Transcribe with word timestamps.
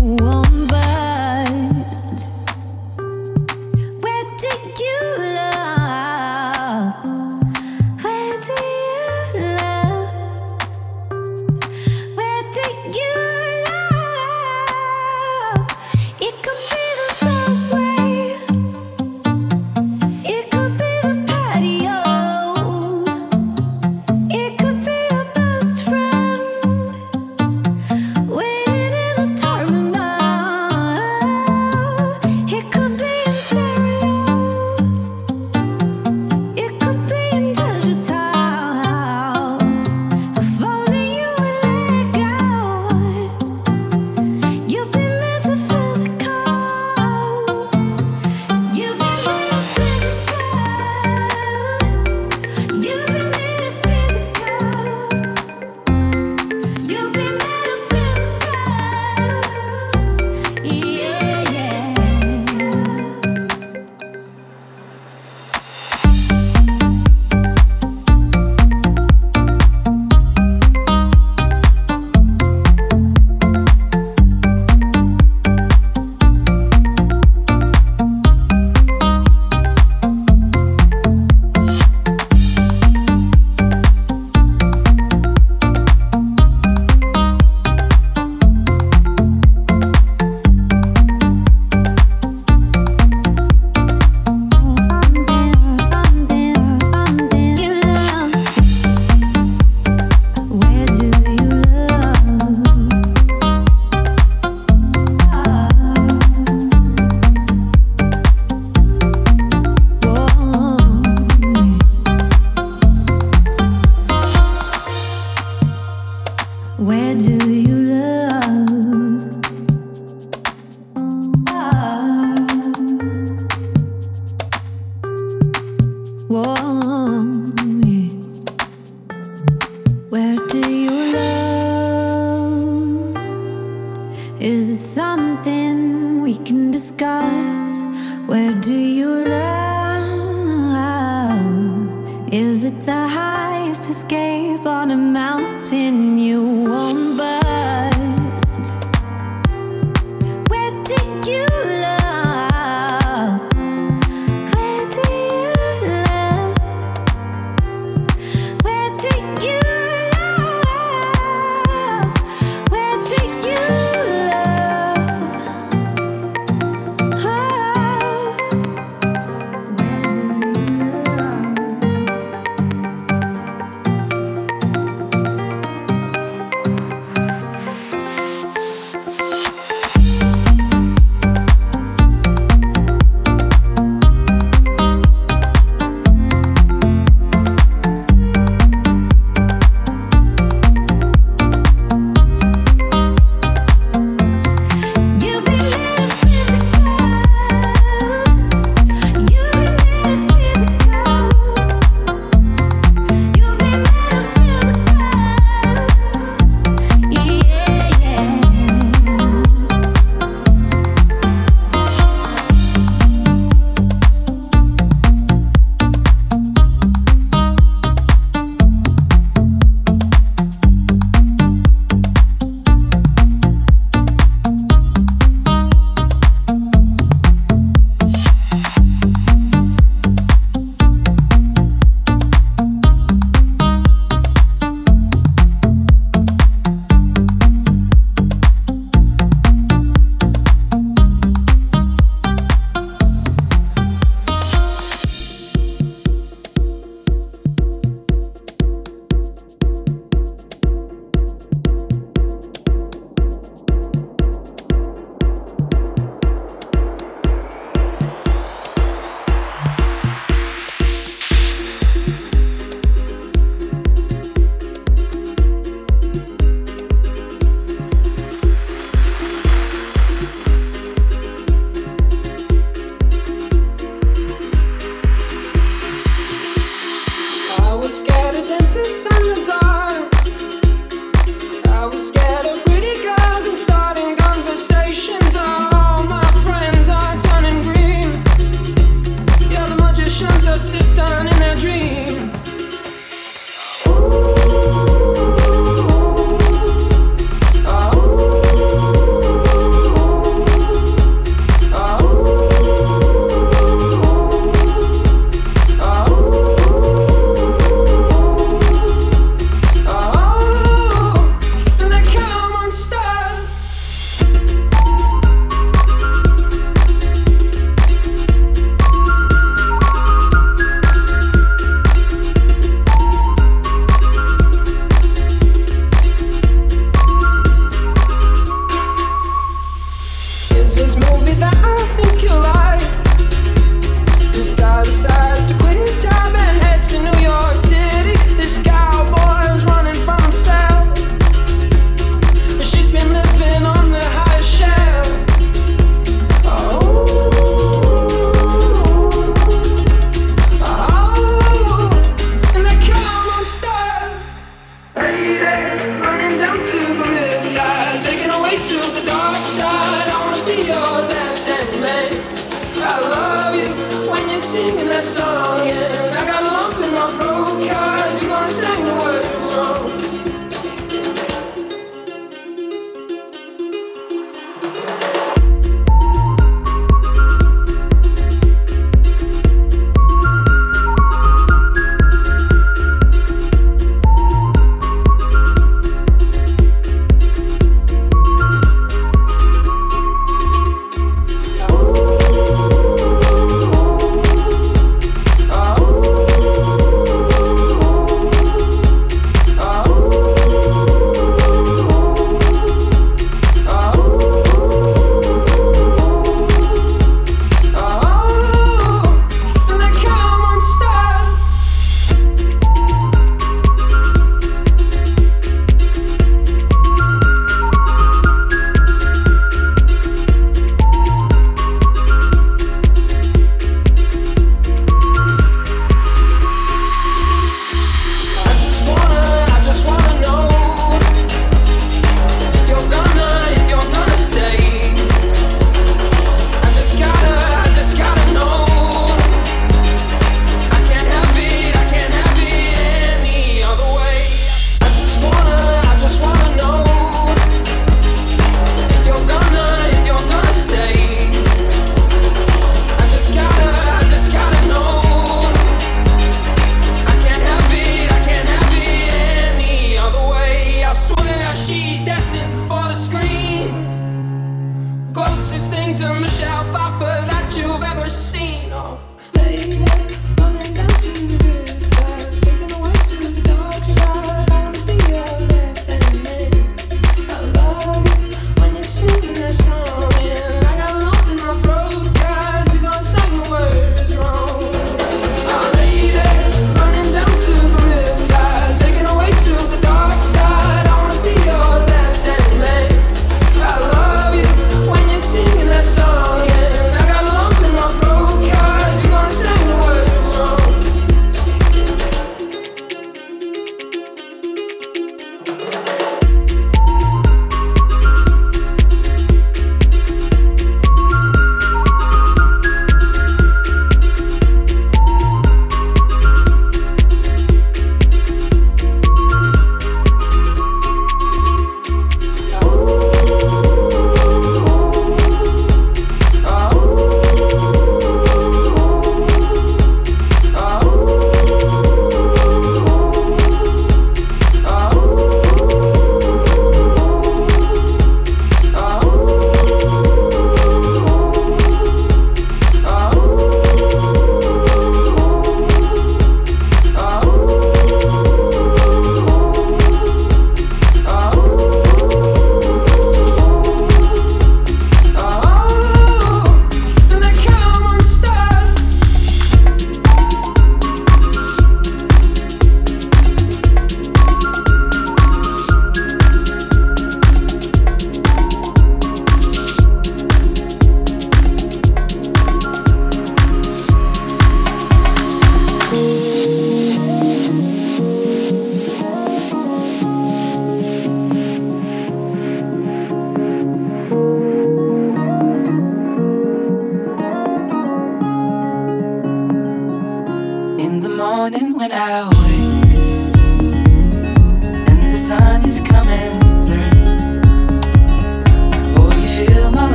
我。 0.00 0.63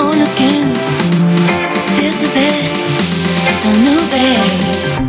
on 0.00 0.16
your 0.16 0.26
skin. 0.26 0.68
This 1.96 2.22
is 2.22 2.34
it. 2.36 2.70
It's 3.48 3.64
a 3.64 3.72
new 3.84 4.00
day. 4.10 5.07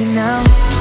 You 0.00 0.06
now. 0.06 0.73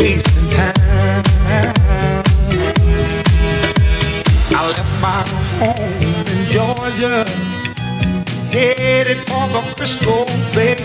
I 0.00 0.04
left 4.76 4.94
my 5.02 5.22
home 5.58 5.92
in 6.00 6.24
Georgia, 6.50 7.24
headed 8.52 9.18
for 9.26 9.48
the 9.48 9.60
Crystal 9.76 10.24
Bay. 10.54 10.76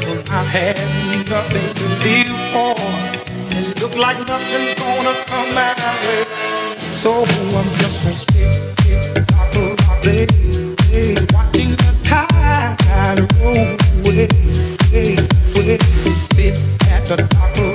Cause 0.00 0.24
I 0.28 0.42
had 0.42 0.76
nothing 1.28 1.72
to 1.74 1.84
live 2.02 2.36
for. 2.52 2.74
It 3.54 3.80
looked 3.80 3.96
like 3.96 4.18
nothing's 4.26 4.74
gonna 4.74 5.14
come 5.26 5.54
my 5.54 5.72
way. 6.02 6.24
So 6.88 7.12
I'm 7.12 7.68
just 7.78 8.02
gonna 8.02 8.16
skip, 8.16 8.52
skip, 8.80 9.30
rock, 9.30 9.54
rock, 9.86 10.02
watching 11.32 11.76
the 11.76 11.92
tide 12.02 13.20
roll 13.38 13.76
away 14.04 14.28
the 17.08 17.16
doctor 17.16 17.65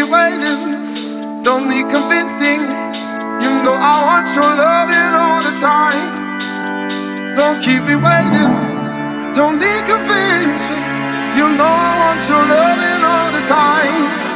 me 0.00 0.10
waiting, 0.10 1.42
don't 1.42 1.68
need 1.68 1.84
convincing. 1.90 2.60
You 3.42 3.50
know 3.64 3.76
I 3.76 3.96
want 4.08 4.28
your 4.32 4.52
loving 4.62 5.12
all 5.22 5.40
the 5.44 5.54
time. 5.60 6.04
Don't 7.36 7.60
keep 7.60 7.82
me 7.84 7.96
waiting, 7.96 8.52
don't 9.34 9.58
need 9.58 9.82
convincing. 9.84 10.80
You 11.36 11.46
know 11.56 11.68
I 11.68 11.90
want 12.00 12.20
your 12.28 12.44
loving 12.54 13.02
all 13.12 13.30
the 13.36 13.44
time. 13.46 14.29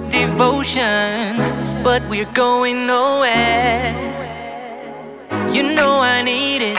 with 0.00 0.10
devotion, 0.10 1.36
but 1.82 2.06
we're 2.10 2.32
going 2.32 2.86
nowhere. 2.86 3.94
You 5.54 5.62
know 5.74 6.00
I 6.00 6.22
need 6.22 6.60
it 6.62 6.78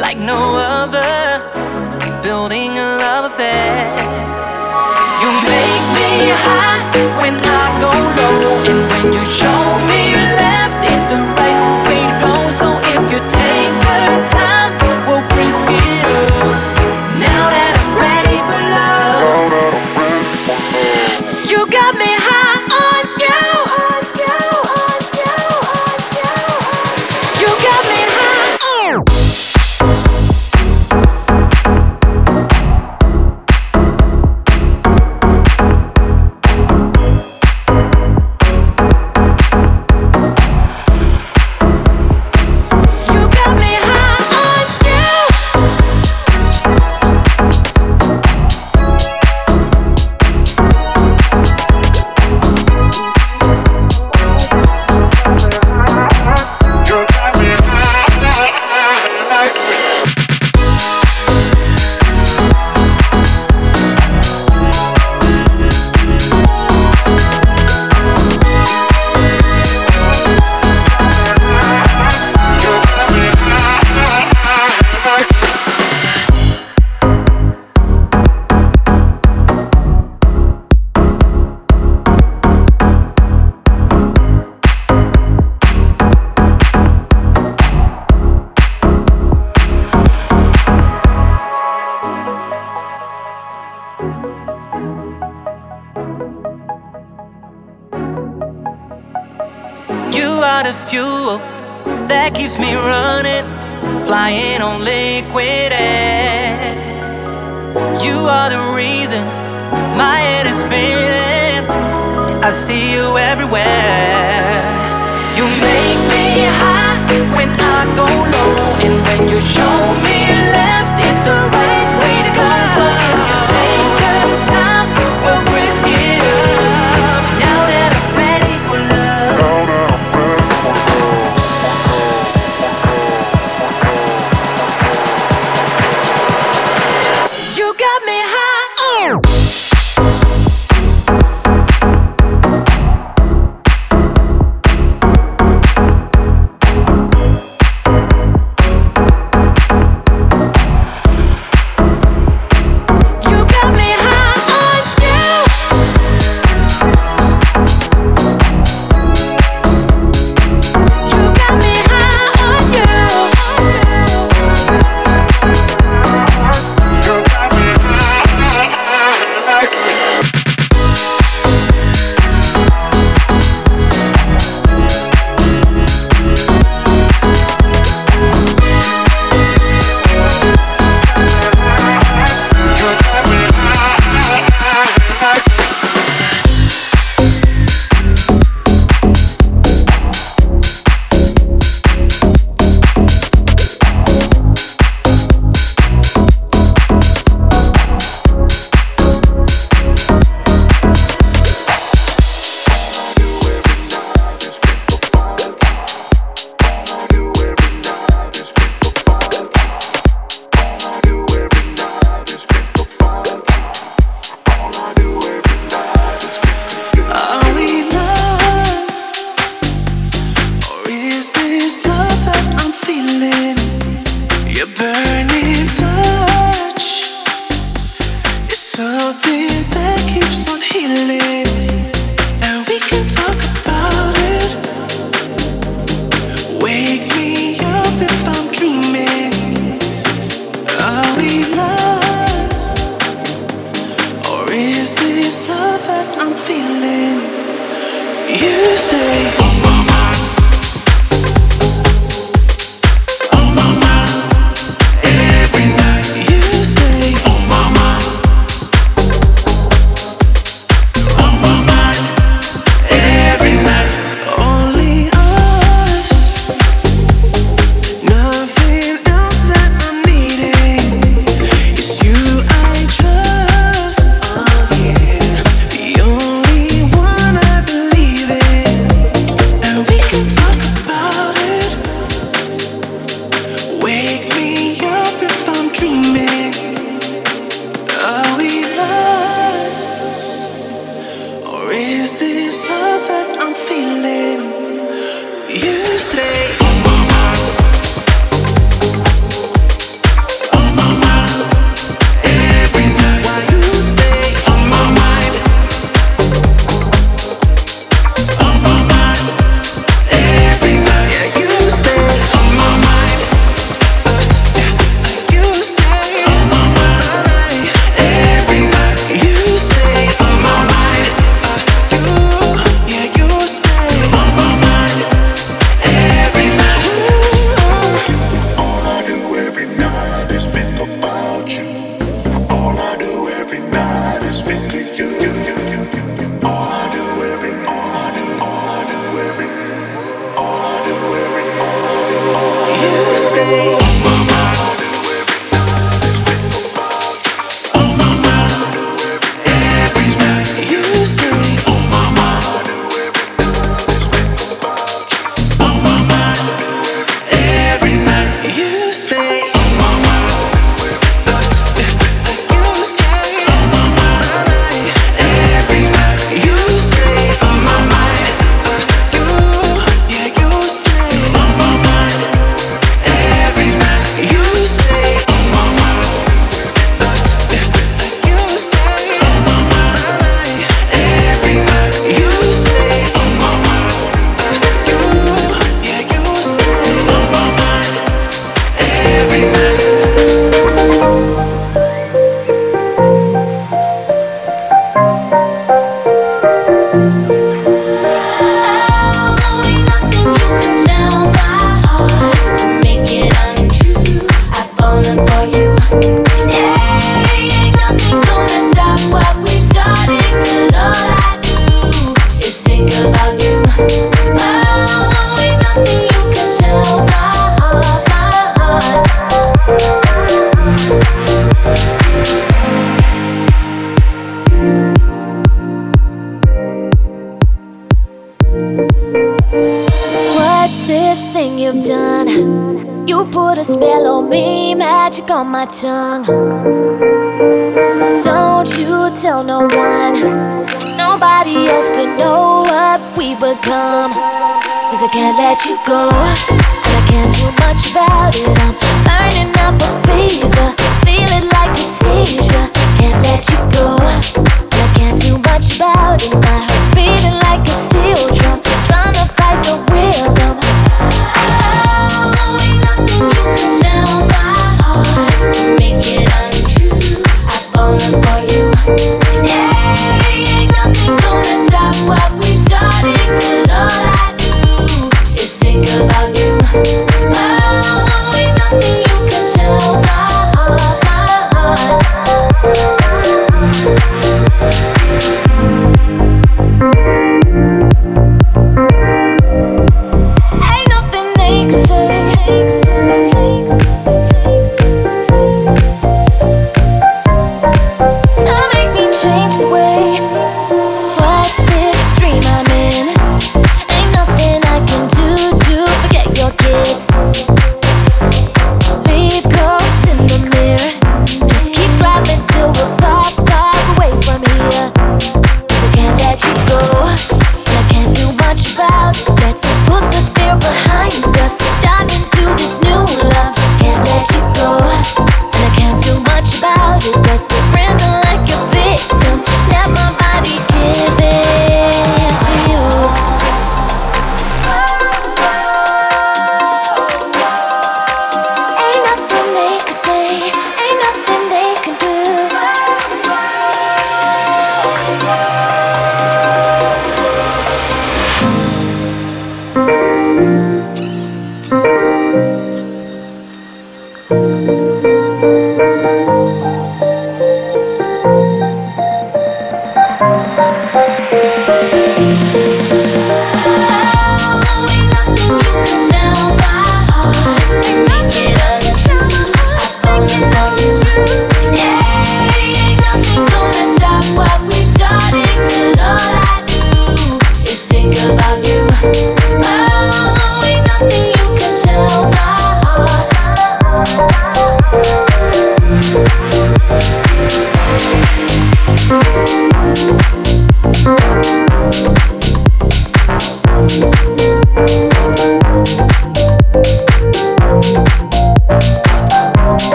like 0.00 0.18
no 0.18 0.56
other, 0.56 1.12
building 2.22 2.72
a 2.78 2.88
love 3.04 3.24
affair. 3.30 3.94
You 5.22 5.30
make 5.52 5.86
me 5.98 6.10
high 6.44 6.82
when 7.20 7.34
I 7.60 7.64
go 7.84 7.92
low, 8.18 8.70
and 8.70 8.80
when 8.90 9.12
you 9.12 9.24
show 9.24 9.62
me. 9.86 10.05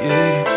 Yeah. 0.00 0.51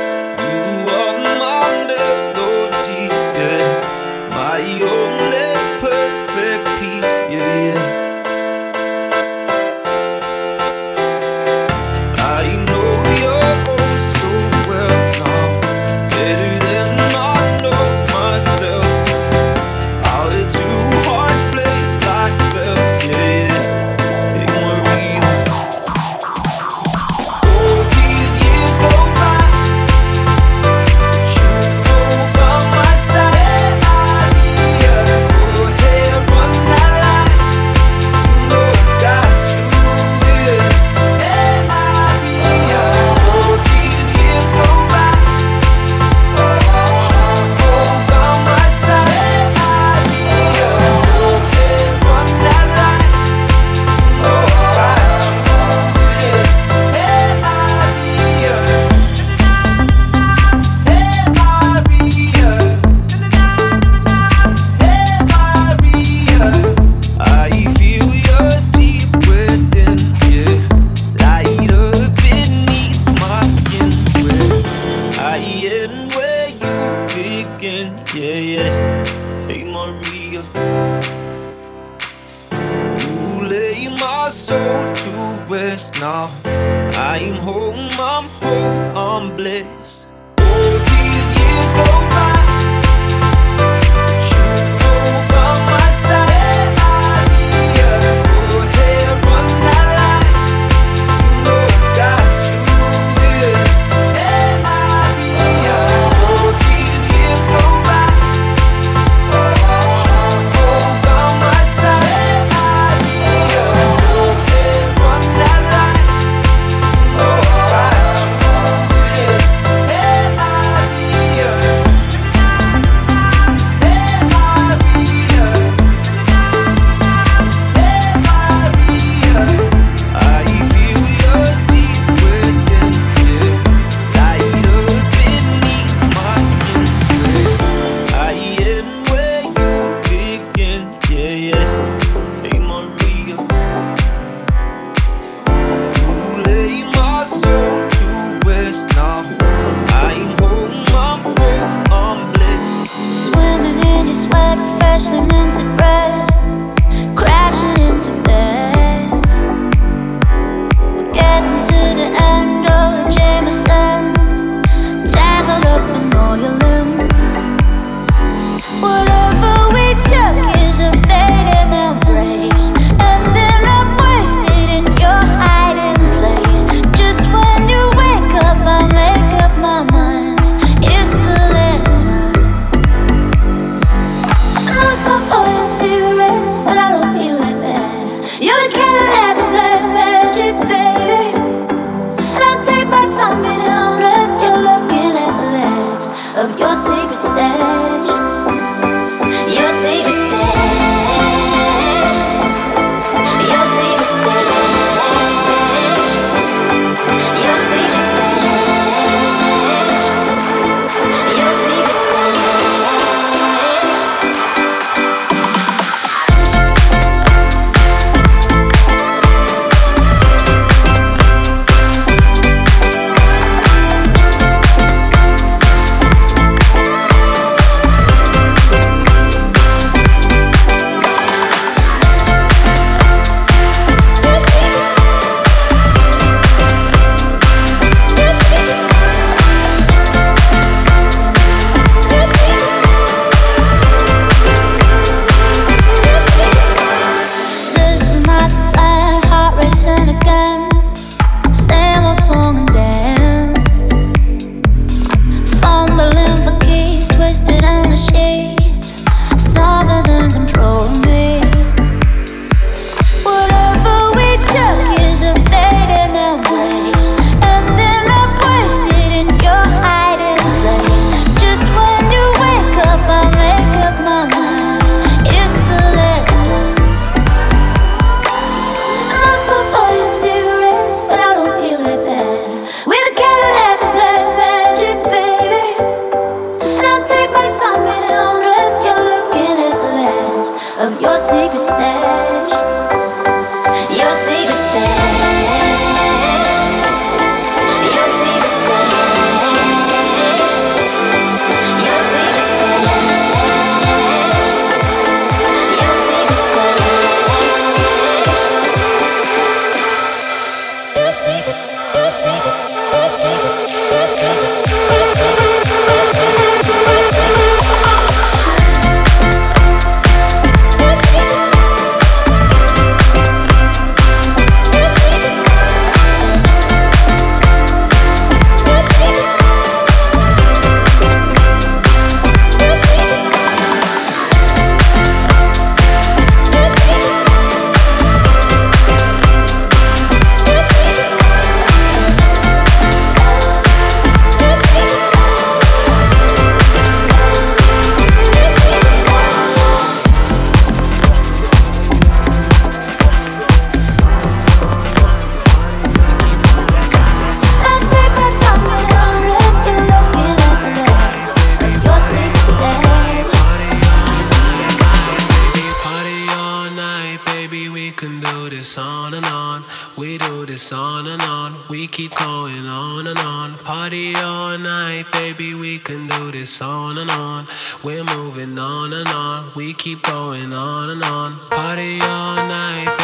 on 376.61 376.97
and 376.97 377.09
on. 377.11 377.47
We're 377.83 378.03
moving 378.03 378.57
on 378.57 378.93
and 378.93 379.07
on. 379.09 379.51
We 379.55 379.73
keep 379.73 380.03
going 380.03 380.53
on 380.53 380.89
and 380.89 381.03
on. 381.03 381.39
Party 381.49 381.99
all 382.01 382.47
night. 382.47 382.94